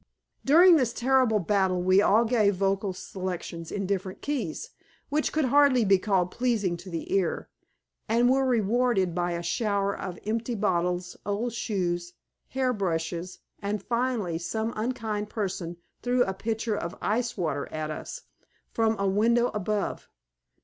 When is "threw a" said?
16.01-16.33